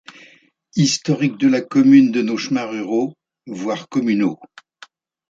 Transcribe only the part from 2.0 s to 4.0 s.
de nos chemins ruraux, voir